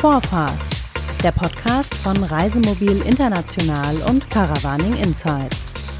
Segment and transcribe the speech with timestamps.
[0.00, 0.52] Vorfahrt,
[1.24, 5.96] der Podcast von Reisemobil International und Caravaning Insights.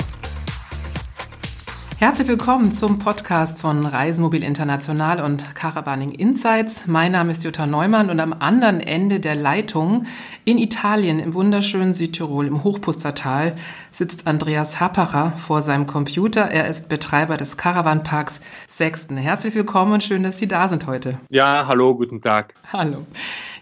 [1.99, 6.87] Herzlich willkommen zum Podcast von Reisemobil International und Caravaning Insights.
[6.87, 10.05] Mein Name ist Jutta Neumann und am anderen Ende der Leitung
[10.45, 13.57] in Italien, im wunderschönen Südtirol, im Hochpustertal,
[13.91, 16.43] sitzt Andreas Happacher vor seinem Computer.
[16.43, 19.17] Er ist Betreiber des Caravanparks Sechsten.
[19.17, 21.19] Herzlich willkommen und schön, dass Sie da sind heute.
[21.31, 22.55] Ja, hallo, guten Tag.
[22.73, 23.05] Hallo.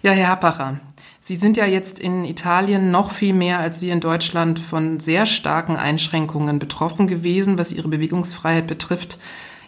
[0.06, 0.78] Ja, Herr Happacher,
[1.18, 5.26] Sie sind ja jetzt in Italien noch viel mehr als wir in Deutschland von sehr
[5.26, 9.18] starken Einschränkungen betroffen gewesen, was Ihre Bewegungsfreiheit betrifft.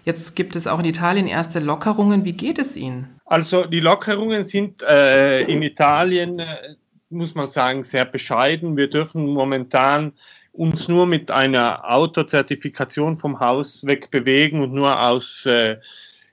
[0.04, 2.24] Jetzt gibt es auch in Italien erste Lockerungen.
[2.24, 3.18] Wie geht es Ihnen?
[3.26, 6.76] Also die Lockerungen sind äh, in Italien, äh,
[7.10, 8.76] muss man sagen, sehr bescheiden.
[8.76, 10.12] Wir dürfen momentan
[10.52, 15.78] uns nur mit einer Autozertifikation vom Haus weg bewegen und nur aus äh,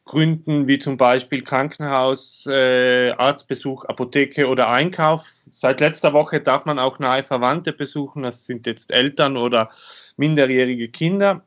[0.06, 5.26] Gründen wie zum Beispiel Krankenhaus, äh, Arztbesuch, Apotheke oder Einkauf.
[5.52, 9.72] Seit letzter Woche darf man auch nahe Verwandte besuchen, das sind jetzt Eltern oder
[10.16, 11.44] minderjährige Kinder.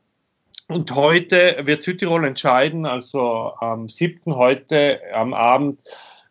[0.67, 4.35] Und heute wird Südtirol entscheiden, also am 7.
[4.35, 5.81] heute am Abend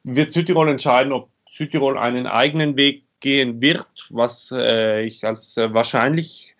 [0.04, 5.72] wird Südtirol entscheiden, ob Südtirol einen eigenen Weg gehen wird, was äh, ich als äh,
[5.72, 6.54] wahrscheinlich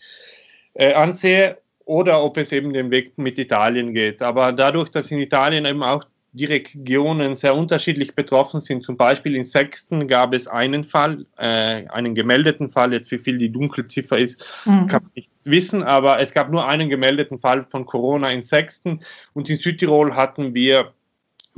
[0.75, 4.21] äh, ansehe oder ob es eben den Weg mit Italien geht.
[4.21, 9.35] Aber dadurch, dass in Italien eben auch die Regionen sehr unterschiedlich betroffen sind, zum Beispiel
[9.35, 14.19] in Sechsten gab es einen Fall, äh, einen gemeldeten Fall, jetzt wie viel die Dunkelziffer
[14.19, 14.87] ist, mhm.
[14.89, 19.01] kann man nicht wissen, aber es gab nur einen gemeldeten Fall von Corona in Sechsten
[19.33, 20.93] und in Südtirol hatten wir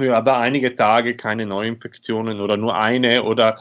[0.03, 3.57] ja, aber einige Tage keine Neuinfektionen oder nur eine oder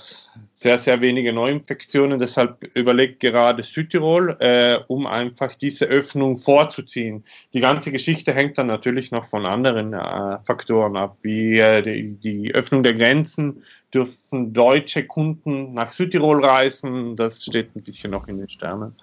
[0.54, 2.20] sehr, sehr wenige Neuinfektionen.
[2.20, 7.24] Deshalb überlegt gerade Südtirol, äh, um einfach diese Öffnung vorzuziehen.
[7.54, 12.16] Die ganze Geschichte hängt dann natürlich noch von anderen äh, Faktoren ab, wie äh, die,
[12.16, 13.64] die, Öffnung der Grenzen.
[13.94, 17.16] Dürfen deutsche Kunden nach Südtirol reisen?
[17.16, 18.96] Das steht ein bisschen noch in den Sternen.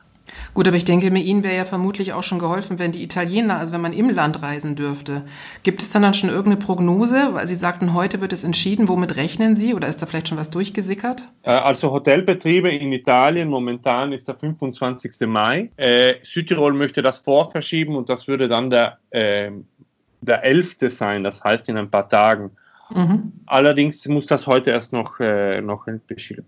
[0.55, 3.59] Gut, aber ich denke, mir Ihnen wäre ja vermutlich auch schon geholfen, wenn die Italiener,
[3.59, 5.23] also wenn man im Land reisen dürfte.
[5.63, 7.31] Gibt es dann, dann schon irgendeine Prognose?
[7.33, 8.89] Weil Sie sagten, heute wird es entschieden.
[8.89, 9.75] Womit rechnen Sie?
[9.75, 11.29] Oder ist da vielleicht schon was durchgesickert?
[11.43, 15.27] Äh, also Hotelbetriebe in Italien momentan ist der 25.
[15.27, 15.71] Mai.
[15.77, 19.51] Äh, Südtirol möchte das vorverschieben und das würde dann der, äh,
[20.21, 20.77] der 11.
[20.89, 22.51] sein, das heißt in ein paar Tagen.
[22.91, 23.33] Mhm.
[23.47, 25.87] Allerdings muss das heute erst noch, äh, noch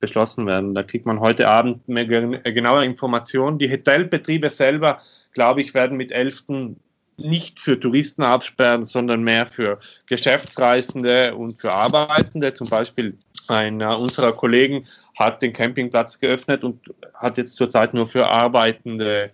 [0.00, 0.75] beschlossen werden.
[0.75, 3.59] Da kriegt man heute Abend mehr genaue Informationen.
[3.59, 4.99] Die Hotelbetriebe selber,
[5.32, 6.76] glaube ich, werden mit 11.
[7.16, 12.55] nicht für Touristen absperren, sondern mehr für Geschäftsreisende und für Arbeitende.
[12.55, 13.19] Zum Beispiel
[13.49, 14.87] einer unserer Kollegen
[15.19, 19.31] hat den Campingplatz geöffnet und hat jetzt zurzeit nur für Arbeitende äh, äh,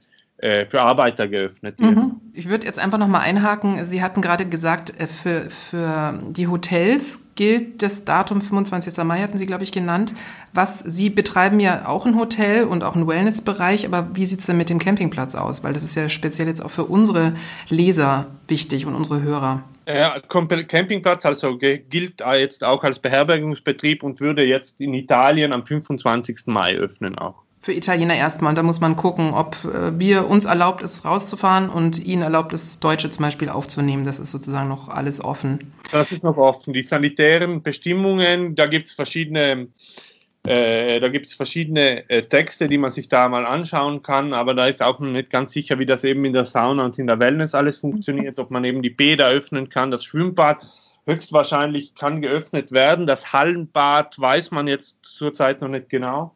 [0.68, 1.80] für Arbeiter geöffnet.
[1.80, 2.20] Mhm.
[2.34, 3.82] Ich würde jetzt einfach nochmal einhaken.
[3.86, 9.02] Sie hatten gerade gesagt, äh, für, für die Hotels gilt das Datum 25.
[9.04, 10.12] Mai, hatten Sie, glaube ich, genannt.
[10.52, 14.46] Was Sie betreiben ja auch ein Hotel und auch einen Wellnessbereich, aber wie sieht es
[14.46, 15.64] denn mit dem Campingplatz aus?
[15.64, 17.34] Weil das ist ja speziell jetzt auch für unsere
[17.70, 19.64] Leser wichtig und unsere Hörer.
[19.88, 26.46] Ja, Campingplatz also gilt jetzt auch als Beherbergungsbetrieb und würde jetzt in Italien am 25.
[26.46, 28.50] Mai öffnen auch für Italiener erstmal.
[28.50, 32.52] Und da muss man gucken, ob äh, wir uns erlaubt ist, rauszufahren und ihnen erlaubt
[32.52, 34.04] ist, Deutsche zum Beispiel aufzunehmen.
[34.04, 35.58] Das ist sozusagen noch alles offen.
[35.90, 36.74] Das ist noch offen.
[36.74, 39.68] Die sanitären Bestimmungen, da gibt es verschiedene,
[40.46, 44.52] äh, da gibt es verschiedene äh, Texte, die man sich da mal anschauen kann, aber
[44.52, 47.06] da ist auch noch nicht ganz sicher, wie das eben in der Sauna und in
[47.06, 50.62] der Wellness alles funktioniert, ob man eben die Bäder öffnen kann, das Schwimmbad
[51.06, 53.06] höchstwahrscheinlich kann geöffnet werden.
[53.06, 56.34] Das Hallenbad weiß man jetzt zurzeit noch nicht genau.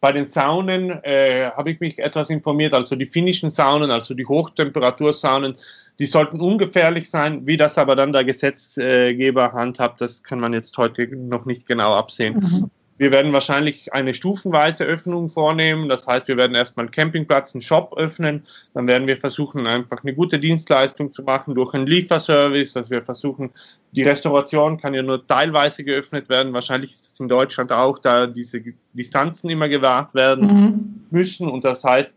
[0.00, 2.72] Bei den Saunen äh, habe ich mich etwas informiert.
[2.72, 5.56] Also die finnischen Saunen, also die Hochtemperatursaunen,
[5.98, 7.46] die sollten ungefährlich sein.
[7.46, 11.94] Wie das aber dann der Gesetzgeber handhabt, das kann man jetzt heute noch nicht genau
[11.94, 12.34] absehen.
[12.34, 12.70] Mhm.
[13.00, 15.88] Wir werden wahrscheinlich eine stufenweise Öffnung vornehmen.
[15.88, 18.42] Das heißt, wir werden erstmal einen Campingplatz, einen Shop öffnen.
[18.74, 23.02] Dann werden wir versuchen, einfach eine gute Dienstleistung zu machen durch einen Lieferservice, dass wir
[23.02, 23.52] versuchen,
[23.92, 26.52] die Restauration kann ja nur teilweise geöffnet werden.
[26.52, 28.62] Wahrscheinlich ist es in Deutschland auch, da diese
[28.92, 31.06] Distanzen immer gewahrt werden mhm.
[31.10, 31.48] müssen.
[31.48, 32.12] Und das heißt,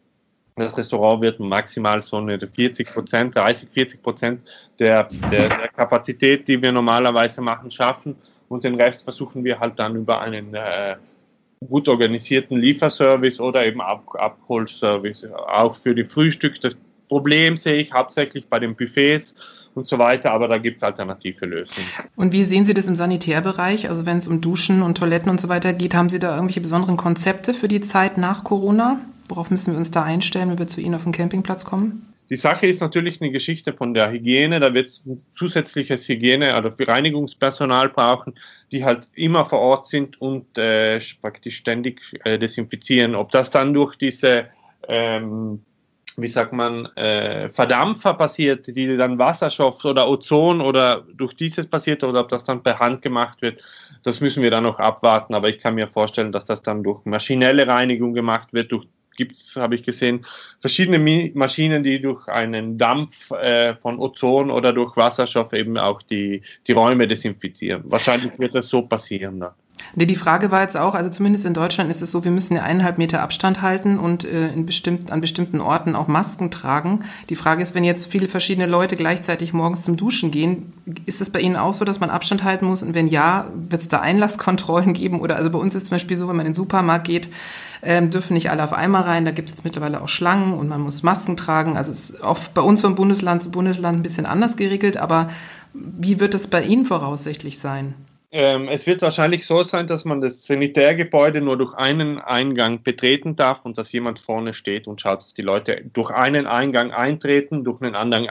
[0.57, 4.41] das Restaurant wird maximal so eine 40 Prozent, 30, 40 Prozent
[4.79, 8.17] der, der, der Kapazität, die wir normalerweise machen, schaffen
[8.53, 10.95] und den Rest versuchen wir halt dann über einen äh,
[11.67, 16.61] gut organisierten Lieferservice oder eben Ab Abholservice, auch für die Frühstück.
[16.61, 16.75] Das
[17.07, 19.35] Problem sehe ich hauptsächlich bei den Buffets
[19.75, 21.87] und so weiter, aber da gibt es alternative Lösungen.
[22.15, 23.89] Und wie sehen Sie das im Sanitärbereich?
[23.89, 26.61] Also wenn es um Duschen und Toiletten und so weiter geht, haben Sie da irgendwelche
[26.61, 28.99] besonderen Konzepte für die Zeit nach Corona?
[29.29, 32.12] Worauf müssen wir uns da einstellen, wenn wir zu Ihnen auf den Campingplatz kommen?
[32.29, 34.59] Die Sache ist natürlich eine Geschichte von der Hygiene.
[34.59, 38.35] Da wird es zusätzliches Hygiene- oder Reinigungspersonal brauchen,
[38.71, 43.15] die halt immer vor Ort sind und äh, praktisch ständig äh, desinfizieren.
[43.15, 44.47] Ob das dann durch diese
[44.87, 45.61] ähm,
[46.17, 52.03] wie sagt man, äh, Verdampfer passiert, die dann Wasserstoff oder Ozon oder durch dieses passiert
[52.03, 53.63] oder ob das dann per Hand gemacht wird,
[54.03, 55.33] das müssen wir dann noch abwarten.
[55.33, 58.85] Aber ich kann mir vorstellen, dass das dann durch maschinelle Reinigung gemacht wird, durch
[59.15, 60.25] gibt es, habe ich gesehen,
[60.59, 66.41] verschiedene Maschinen, die durch einen Dampf äh, von Ozon oder durch Wasserstoff eben auch die,
[66.67, 67.83] die Räume desinfizieren.
[67.85, 69.39] Wahrscheinlich wird das so passieren.
[69.39, 69.53] Dann.
[69.95, 72.55] Nee, die Frage war jetzt auch, also zumindest in Deutschland ist es so, wir müssen
[72.55, 77.01] ja eineinhalb Meter Abstand halten und äh, in bestimmt, an bestimmten Orten auch Masken tragen.
[77.29, 80.73] Die Frage ist, wenn jetzt viele verschiedene Leute gleichzeitig morgens zum Duschen gehen,
[81.05, 82.81] ist es bei Ihnen auch so, dass man Abstand halten muss?
[82.81, 85.21] Und wenn ja, wird es da Einlasskontrollen geben?
[85.21, 87.29] Oder also bei uns ist zum Beispiel so, wenn man in den Supermarkt geht,
[87.83, 89.25] ähm, dürfen nicht alle auf einmal rein.
[89.25, 91.77] Da gibt es jetzt mittlerweile auch Schlangen und man muss Masken tragen.
[91.77, 94.97] Also es ist oft bei uns von Bundesland zu Bundesland ein bisschen anders geregelt.
[94.97, 95.27] Aber
[95.73, 97.93] wie wird es bei Ihnen voraussichtlich sein?
[98.35, 103.35] Ähm, es wird wahrscheinlich so sein, dass man das Sanitärgebäude nur durch einen Eingang betreten
[103.35, 107.63] darf und dass jemand vorne steht und schaut, dass die Leute durch einen Eingang eintreten,
[107.63, 108.27] durch einen anderen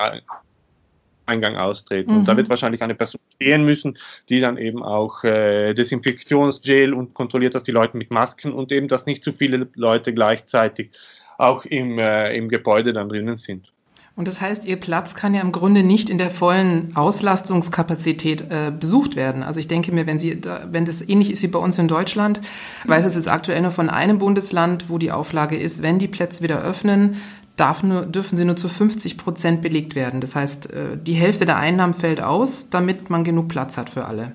[1.27, 2.11] Eingang austreten.
[2.11, 2.19] Mhm.
[2.19, 2.39] Und da mhm.
[2.39, 3.97] wird wahrscheinlich eine Person stehen müssen,
[4.29, 8.89] die dann eben auch äh, Desinfektionsgel und kontrolliert, dass die Leute mit Masken und eben,
[8.89, 10.91] dass nicht zu viele Leute gleichzeitig
[11.39, 13.72] auch im, äh, im Gebäude dann drinnen sind.
[14.15, 18.71] Und das heißt, Ihr Platz kann ja im Grunde nicht in der vollen Auslastungskapazität äh,
[18.71, 19.43] besucht werden.
[19.43, 20.39] Also ich denke mir, wenn Sie,
[20.71, 22.41] wenn das ähnlich ist wie bei uns in Deutschland,
[22.85, 26.43] weiß es jetzt aktuell nur von einem Bundesland, wo die Auflage ist, wenn die Plätze
[26.43, 27.17] wieder öffnen,
[27.57, 30.21] darf nur, dürfen sie nur zu 50 Prozent belegt werden.
[30.21, 34.05] Das heißt, äh, die Hälfte der Einnahmen fällt aus, damit man genug Platz hat für
[34.05, 34.33] alle.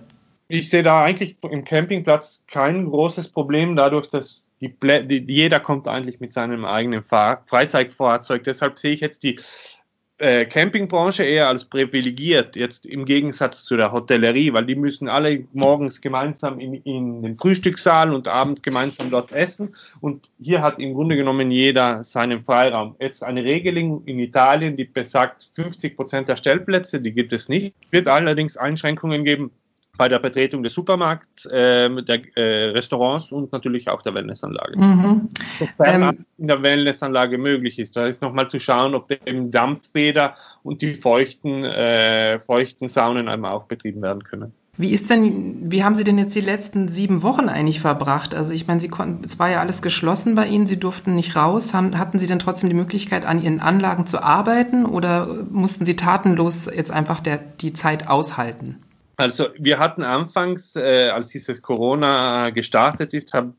[0.50, 5.90] Ich sehe da eigentlich im Campingplatz kein großes Problem, dadurch, dass die, die, jeder kommt
[5.90, 8.44] eigentlich mit seinem eigenen Fahr Freizeitfahrzeug.
[8.46, 9.40] Deshalb sehe ich jetzt die
[10.20, 15.46] äh, Campingbranche eher als privilegiert, jetzt im Gegensatz zu der Hotellerie, weil die müssen alle
[15.52, 19.76] morgens gemeinsam in, in den Frühstückssaal und abends gemeinsam dort essen.
[20.00, 22.96] Und hier hat im Grunde genommen jeder seinen Freiraum.
[23.00, 27.76] Jetzt eine Regelung in Italien, die besagt 50 Prozent der Stellplätze, die gibt es nicht.
[27.82, 29.52] Es wird allerdings Einschränkungen geben
[29.98, 34.78] bei der Betretung des Supermarkts, äh, der äh, Restaurants und natürlich auch der Wellnessanlage.
[34.78, 35.30] Mhm.
[35.60, 37.98] Sofern ähm, in der Wellnessanlage möglich ist.
[37.98, 43.52] Da ist nochmal zu schauen, ob eben Dampfbäder und die feuchten, äh, feuchten Saunen einmal
[43.52, 44.54] auch betrieben werden können.
[44.80, 48.36] Wie ist denn, wie haben Sie denn jetzt die letzten sieben Wochen eigentlich verbracht?
[48.36, 51.36] Also ich meine, Sie konnten, es war ja alles geschlossen bei Ihnen, Sie durften nicht
[51.36, 51.74] raus.
[51.74, 55.96] Haben, hatten Sie denn trotzdem die Möglichkeit, an Ihren Anlagen zu arbeiten oder mussten Sie
[55.96, 58.78] tatenlos jetzt einfach der, die Zeit aushalten?
[59.20, 63.52] Also wir hatten anfangs, äh, als dieses Corona gestartet ist, hab,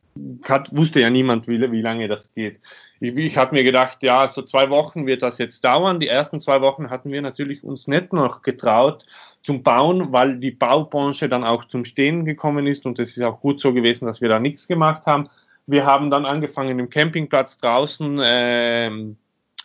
[0.49, 2.61] hat, wusste ja niemand, wie, wie lange das geht.
[3.01, 5.99] Ich, ich habe mir gedacht, ja, so zwei Wochen wird das jetzt dauern.
[5.99, 9.05] Die ersten zwei Wochen hatten wir natürlich uns nicht noch getraut
[9.43, 13.41] zum Bauen, weil die Baubranche dann auch zum Stehen gekommen ist und es ist auch
[13.41, 15.29] gut so gewesen, dass wir da nichts gemacht haben.
[15.67, 18.91] Wir haben dann angefangen im Campingplatz draußen äh,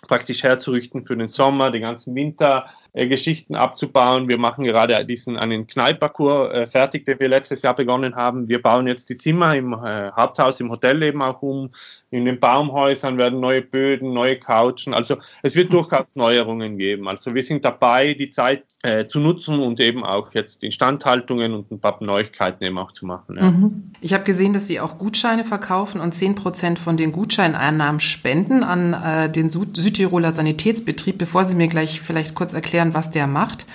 [0.08, 4.28] praktisch herzurichten für den Sommer, den ganzen Winter äh, Geschichten abzubauen.
[4.28, 8.48] Wir machen gerade diesen einen Kneippparcours äh, fertig, den wir letztes Jahr begonnen haben.
[8.48, 11.72] Wir bauen jetzt die Zimmer im äh, Haupthaus, im Hotel eben auch um.
[12.12, 14.94] In den Baumhäusern werden neue Böden, neue Couchen.
[14.94, 17.08] Also es wird durchaus Neuerungen geben.
[17.08, 21.72] Also wir sind dabei, die Zeit äh, zu nutzen und eben auch jetzt Instandhaltungen und
[21.72, 23.38] ein paar Neuigkeiten eben auch zu machen.
[23.38, 23.52] Ja.
[23.52, 23.92] Mhm.
[24.02, 28.64] Ich habe gesehen, dass Sie auch Gutscheine verkaufen und 10 Prozent von den Gutscheineinnahmen spenden
[28.64, 31.18] an äh, den Süd Südtiroler Sanitätsbetrieb.
[31.18, 33.66] Bevor Sie mir gleich vielleicht kurz erklären, erklären, was der macht.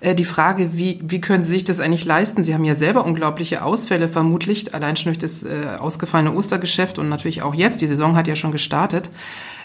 [0.00, 2.42] Äh, die Frage, wie, wie können Sie sich das eigentlich leisten?
[2.42, 7.08] Sie haben ja selber unglaubliche Ausfälle vermutlich, allein schon durch das äh, ausgefallene Ostergeschäft und
[7.08, 7.80] natürlich auch jetzt.
[7.80, 9.10] Die Saison hat ja schon gestartet.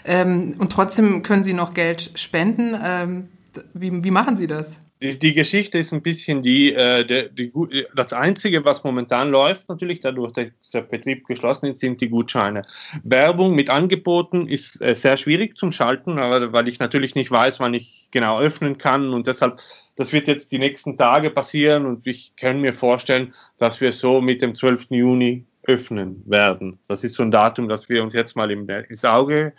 [0.04, 2.76] Ähm, und trotzdem können Sie noch Geld spenden.
[2.82, 3.28] Ähm,
[3.74, 4.80] wie, wie machen Sie das?
[5.02, 7.52] Die, die, Geschichte ist ein bisschen die, äh, der, die,
[7.96, 12.66] das Einzige, was momentan läuft, natürlich dadurch, dass der Betrieb geschlossen ist, sind die Gutscheine.
[13.02, 17.60] Werbung mit Angeboten ist äh, sehr schwierig zum Schalten, aber, weil ich natürlich nicht weiß,
[17.60, 19.60] wann ich genau öffnen kann und deshalb,
[19.96, 24.20] das wird jetzt die nächsten Tage passieren und ich kann mir vorstellen, dass wir so
[24.20, 24.88] mit dem 12.
[24.90, 26.78] Juni öffnen werden.
[26.88, 29.52] Das ist so ein Datum, das wir uns jetzt mal ins Auge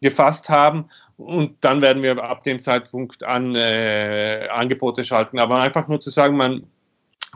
[0.00, 0.86] gefasst haben.
[1.16, 5.38] Und dann werden wir ab dem Zeitpunkt an äh, Angebote schalten.
[5.38, 6.64] Aber einfach nur zu sagen, man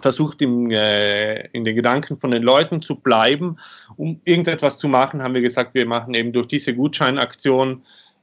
[0.00, 3.56] versucht im, äh, in den Gedanken von den Leuten zu bleiben,
[3.96, 7.82] um irgendetwas zu machen, haben wir gesagt, wir machen eben durch diese Gutscheinaktion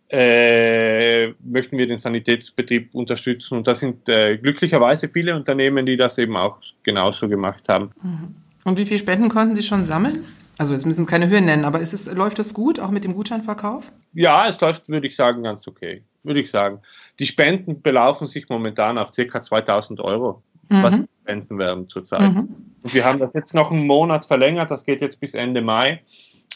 [0.09, 3.57] äh, möchten wir den Sanitätsbetrieb unterstützen.
[3.57, 7.91] Und das sind äh, glücklicherweise viele Unternehmen, die das eben auch genauso gemacht haben.
[8.01, 8.35] Mhm.
[8.67, 10.25] Und wie viele Spenden konnten Sie schon sammeln?
[10.57, 13.15] Also jetzt müssen Sie keine Höhen nennen, aber es, läuft das gut, auch mit dem
[13.15, 13.93] Gutscheinverkauf?
[14.11, 16.03] Ja, es läuft, würde ich sagen, ganz okay.
[16.23, 16.81] würde ich sagen.
[17.17, 19.39] Die Spenden belaufen sich momentan auf ca.
[19.39, 20.83] 2000 Euro, mhm.
[20.83, 22.33] was spenden werden zurzeit.
[22.33, 22.49] Mhm.
[22.83, 26.01] Und wir haben das jetzt noch einen Monat verlängert, das geht jetzt bis Ende Mai.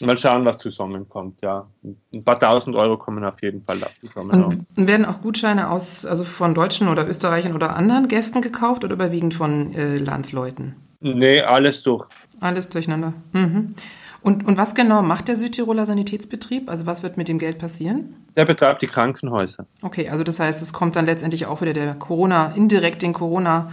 [0.02, 1.40] Mal schauen, was zusammenkommt.
[1.40, 4.44] Ja, ein paar tausend Euro kommen auf jeden Fall zusammen.
[4.44, 8.92] Und werden auch Gutscheine aus, also von Deutschen oder Österreichern oder anderen Gästen gekauft oder
[8.92, 10.74] überwiegend von äh, Landsleuten?
[11.02, 12.06] Nee, alles durch.
[12.40, 13.12] Alles durcheinander.
[13.32, 13.70] Mhm.
[14.22, 16.70] Und, und was genau macht der Südtiroler Sanitätsbetrieb?
[16.70, 18.14] Also was wird mit dem Geld passieren?
[18.36, 19.66] Der betreibt die Krankenhäuser.
[19.82, 23.72] Okay, also das heißt, es kommt dann letztendlich auch wieder der Corona, indirekt den Corona-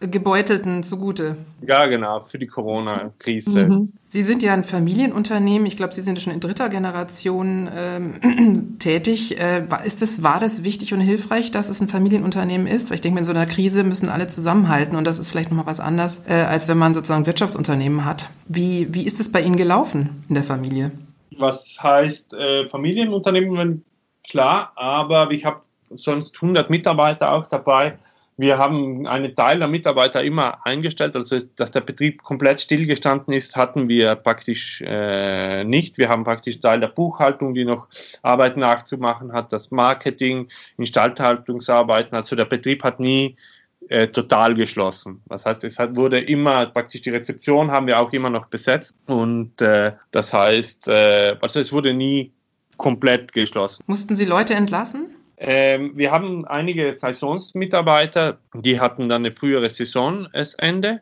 [0.00, 1.36] Gebeutelten zugute.
[1.60, 3.66] Ja, genau, für die Corona-Krise.
[3.66, 3.92] Mhm.
[4.04, 5.66] Sie sind ja ein Familienunternehmen.
[5.66, 9.38] Ich glaube, Sie sind schon in dritter Generation ähm, tätig.
[9.38, 12.88] Äh, ist das, war das wichtig und hilfreich, dass es ein Familienunternehmen ist?
[12.88, 15.66] Weil ich denke, in so einer Krise müssen alle zusammenhalten und das ist vielleicht nochmal
[15.66, 18.30] was anderes, äh, als wenn man sozusagen Wirtschaftsunternehmen hat.
[18.48, 20.92] Wie, wie ist es bei Ihnen gelaufen in der Familie?
[21.36, 23.84] Was heißt äh, Familienunternehmen?
[24.26, 25.60] Klar, aber ich habe
[25.94, 27.98] sonst 100 Mitarbeiter auch dabei
[28.40, 33.54] wir haben einen Teil der Mitarbeiter immer eingestellt, also dass der Betrieb komplett stillgestanden ist,
[33.54, 35.98] hatten wir praktisch äh, nicht.
[35.98, 37.88] Wir haben praktisch Teil der Buchhaltung, die noch
[38.22, 42.16] Arbeit nachzumachen hat, das Marketing, Instandhaltungsarbeiten.
[42.16, 43.36] Also der Betrieb hat nie
[43.88, 45.20] äh, total geschlossen.
[45.28, 48.94] Das heißt, es hat, wurde immer praktisch die Rezeption haben wir auch immer noch besetzt
[49.06, 52.32] und äh, das heißt, äh, also es wurde nie
[52.78, 53.84] komplett geschlossen.
[53.86, 55.10] Mussten Sie Leute entlassen?
[55.42, 61.00] Ähm, wir haben einige Saisonsmitarbeiter, die hatten dann eine frühere Saisonende.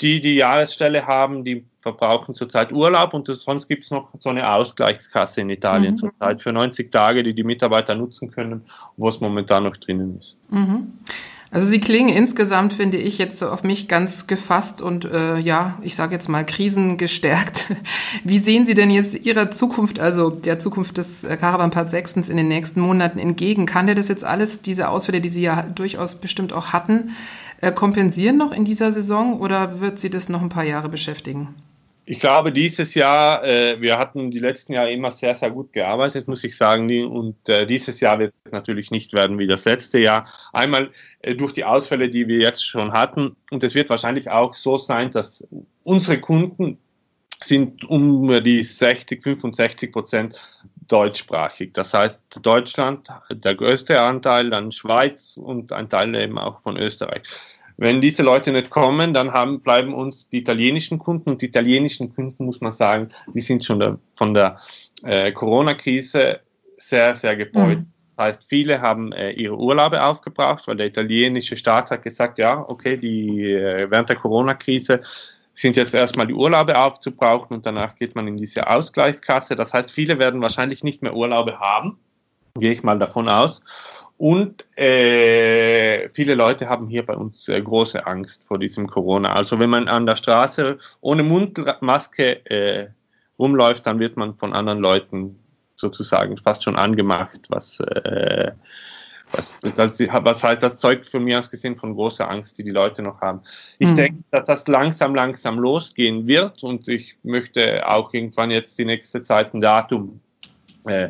[0.00, 4.48] Die die Jahresstelle haben, die verbrauchen zurzeit Urlaub und sonst gibt es noch so eine
[4.48, 5.96] Ausgleichskasse in Italien mhm.
[5.96, 8.64] zurzeit für 90 Tage, die die Mitarbeiter nutzen können,
[8.96, 10.38] wo es momentan noch drinnen ist.
[10.50, 10.92] Mhm.
[11.52, 15.76] Also sie klingen insgesamt, finde ich, jetzt so auf mich ganz gefasst und äh, ja,
[15.82, 17.74] ich sage jetzt mal krisengestärkt.
[18.24, 22.36] Wie sehen Sie denn jetzt Ihrer Zukunft, also der Zukunft des äh, Caravan-Part 6 in
[22.36, 23.66] den nächsten Monaten entgegen?
[23.66, 27.10] Kann der das jetzt alles, diese Ausfälle, die Sie ja durchaus bestimmt auch hatten,
[27.60, 31.56] äh, kompensieren noch in dieser Saison oder wird Sie das noch ein paar Jahre beschäftigen?
[32.10, 36.26] Ich glaube, dieses Jahr, äh, wir hatten die letzten Jahre immer sehr, sehr gut gearbeitet,
[36.26, 37.06] muss ich sagen.
[37.06, 40.26] Und äh, dieses Jahr wird natürlich nicht werden wie das letzte Jahr.
[40.52, 40.90] Einmal
[41.20, 43.36] äh, durch die Ausfälle, die wir jetzt schon hatten.
[43.52, 45.46] Und es wird wahrscheinlich auch so sein, dass
[45.84, 46.78] unsere Kunden
[47.40, 50.36] sind um die 60, 65 Prozent
[50.88, 51.70] deutschsprachig.
[51.74, 57.22] Das heißt, Deutschland, der größte Anteil, dann Schweiz und ein Teil eben auch von Österreich.
[57.80, 62.14] Wenn diese Leute nicht kommen, dann haben, bleiben uns die italienischen Kunden und die italienischen
[62.14, 64.58] Kunden, muss man sagen, die sind schon der, von der
[65.02, 66.40] äh, Corona-Krise
[66.76, 67.78] sehr, sehr gebeut.
[67.78, 67.92] Mhm.
[68.18, 72.62] Das heißt, viele haben äh, ihre Urlaube aufgebraucht, weil der italienische Staat hat gesagt, ja,
[72.68, 75.00] okay, die, äh, während der Corona-Krise
[75.54, 79.56] sind jetzt erstmal die Urlaube aufzubrauchen und danach geht man in diese Ausgleichskasse.
[79.56, 81.98] Das heißt, viele werden wahrscheinlich nicht mehr Urlaube haben,
[82.56, 83.62] gehe ich mal davon aus.
[84.20, 89.32] Und äh, viele Leute haben hier bei uns äh, große Angst vor diesem Corona.
[89.32, 92.88] Also wenn man an der Straße ohne Mundmaske äh,
[93.38, 95.38] rumläuft, dann wird man von anderen Leuten
[95.74, 98.50] sozusagen fast schon angemacht, was, äh,
[99.32, 102.72] was, das, was heißt, das zeugt von mir aus gesehen von großer Angst, die die
[102.72, 103.40] Leute noch haben.
[103.78, 103.94] Ich mhm.
[103.94, 109.22] denke, dass das langsam, langsam losgehen wird und ich möchte auch irgendwann jetzt die nächste
[109.22, 110.20] Zeit ein Datum
[110.84, 111.08] äh,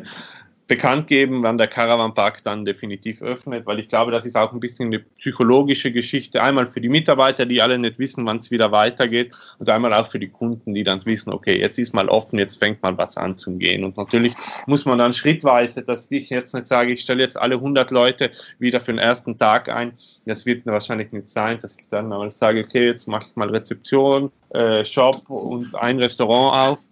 [0.71, 4.61] bekannt geben, wann der Caravan-Park dann definitiv öffnet, weil ich glaube, das ist auch ein
[4.61, 6.41] bisschen eine psychologische Geschichte.
[6.41, 10.07] Einmal für die Mitarbeiter, die alle nicht wissen, wann es wieder weitergeht, und einmal auch
[10.07, 13.17] für die Kunden, die dann wissen, okay, jetzt ist mal offen, jetzt fängt mal was
[13.17, 13.83] an zu gehen.
[13.83, 14.33] Und natürlich
[14.65, 18.31] muss man dann schrittweise, dass ich jetzt nicht sage, ich stelle jetzt alle 100 Leute
[18.57, 19.91] wieder für den ersten Tag ein.
[20.25, 23.49] Das wird wahrscheinlich nicht sein, dass ich dann mal sage, okay, jetzt mache ich mal
[23.49, 26.90] Rezeption, äh, Shop und ein Restaurant auf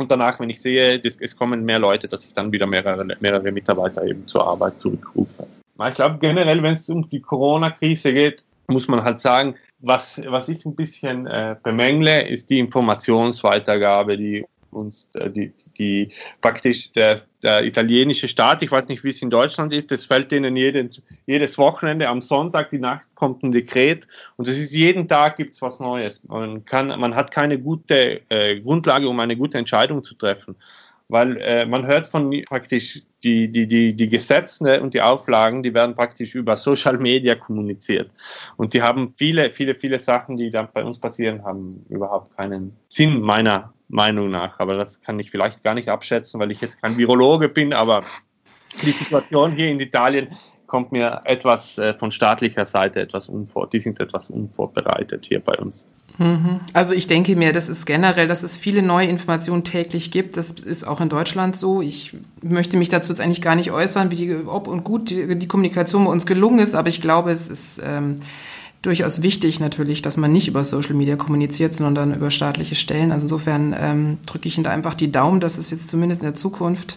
[0.00, 3.52] und danach, wenn ich sehe, es kommen mehr Leute, dass ich dann wieder mehrere, mehrere
[3.52, 5.46] Mitarbeiter eben zur Arbeit zurückrufe.
[5.88, 10.48] Ich glaube generell, wenn es um die Corona-Krise geht, muss man halt sagen, was, was
[10.48, 16.08] ich ein bisschen äh, bemängle, ist die Informationsweitergabe, die uns äh, die, die
[16.40, 20.30] praktisch der, der italienische Staat, ich weiß nicht, wie es in Deutschland ist, es fällt
[20.30, 20.90] denen jeden,
[21.26, 25.54] jedes Wochenende am Sonntag, die Nacht kommt ein Dekret und es ist jeden Tag gibt
[25.54, 26.24] es was Neues.
[26.24, 30.56] Man, kann, man hat keine gute äh, Grundlage, um eine gute Entscheidung zu treffen.
[31.10, 35.74] Weil äh, man hört von praktisch die, die, die, die Gesetze und die Auflagen, die
[35.74, 38.10] werden praktisch über Social Media kommuniziert.
[38.56, 42.76] Und die haben viele, viele, viele Sachen, die dann bei uns passieren, haben überhaupt keinen
[42.88, 44.58] Sinn meiner Meinung nach.
[44.60, 47.72] Aber das kann ich vielleicht gar nicht abschätzen, weil ich jetzt kein Virologe bin.
[47.72, 48.02] Aber
[48.82, 50.28] die Situation hier in Italien
[50.70, 53.68] kommt mir etwas äh, von staatlicher Seite etwas unvor.
[53.68, 55.88] Die sind etwas unvorbereitet hier bei uns.
[56.16, 56.60] Mhm.
[56.72, 60.36] Also ich denke mir, das ist generell, dass es viele neue Informationen täglich gibt.
[60.36, 61.82] Das ist auch in Deutschland so.
[61.82, 65.36] Ich möchte mich dazu jetzt eigentlich gar nicht äußern, wie die, ob und gut die,
[65.36, 68.16] die Kommunikation bei uns gelungen ist, aber ich glaube, es ist ähm,
[68.80, 73.10] durchaus wichtig natürlich, dass man nicht über Social Media kommuniziert, sondern über staatliche Stellen.
[73.10, 76.28] Also insofern ähm, drücke ich Ihnen da einfach die Daumen, dass es jetzt zumindest in
[76.28, 76.96] der Zukunft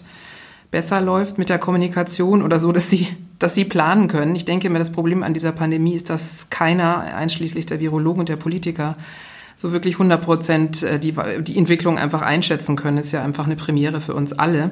[0.73, 3.07] besser läuft mit der Kommunikation oder so, dass sie,
[3.39, 4.35] dass sie planen können.
[4.35, 8.29] Ich denke mir, das Problem an dieser Pandemie ist, dass keiner, einschließlich der Virologen und
[8.29, 8.95] der Politiker,
[9.55, 12.97] so wirklich 100 Prozent äh, die, die Entwicklung einfach einschätzen können.
[12.97, 14.71] Das ist ja einfach eine Premiere für uns alle.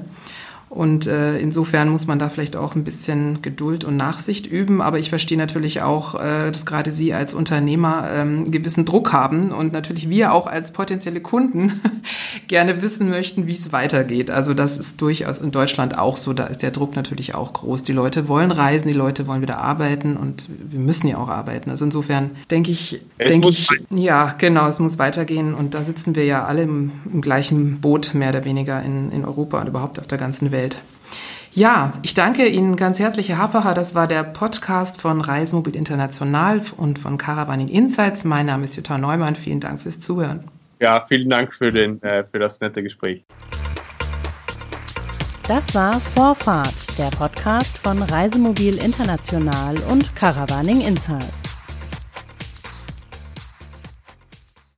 [0.72, 4.82] Und äh, insofern muss man da vielleicht auch ein bisschen Geduld und Nachsicht üben.
[4.82, 9.52] Aber ich verstehe natürlich auch, äh, dass gerade Sie als Unternehmer ähm, gewissen Druck haben
[9.52, 11.82] und natürlich wir auch als potenzielle Kunden
[12.48, 14.32] gerne wissen möchten, wie es weitergeht.
[14.32, 16.32] Also das ist durchaus in Deutschland auch so.
[16.32, 17.84] Da ist der Druck natürlich auch groß.
[17.84, 21.70] Die Leute wollen reisen, die Leute wollen wieder arbeiten und wir müssen ja auch arbeiten.
[21.70, 25.54] Also insofern denke ich, denke ich, ja, genau, es muss weitergehen.
[25.54, 29.26] Und da sitzen wir ja alle im, im gleichen Boot mehr oder weniger in, in
[29.26, 30.61] Europa und überhaupt auf der ganzen Welt.
[30.62, 30.78] Welt.
[31.54, 33.74] Ja, ich danke Ihnen ganz herzlich, Herr Hapacher.
[33.74, 38.24] Das war der Podcast von Reisemobil International und von Caravaning Insights.
[38.24, 39.36] Mein Name ist Jutta Neumann.
[39.36, 40.46] Vielen Dank fürs Zuhören.
[40.80, 43.24] Ja, vielen Dank für, den, äh, für das nette Gespräch.
[45.46, 51.61] Das war Vorfahrt, der Podcast von Reisemobil International und Caravaning Insights.